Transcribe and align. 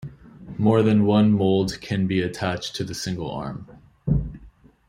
More 0.57 0.81
than 0.81 1.05
one 1.05 1.31
mold 1.31 1.79
can 1.79 2.07
be 2.07 2.21
attached 2.21 2.75
to 2.77 2.83
the 2.83 2.95
single 2.95 3.29
arm. 3.29 3.67